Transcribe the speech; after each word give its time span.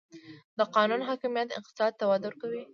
د 0.57 0.59
قانون 0.75 1.01
حاکمیت 1.09 1.49
اقتصاد 1.59 1.91
ته 1.99 2.03
وده 2.09 2.25
ورکوي؟ 2.27 2.63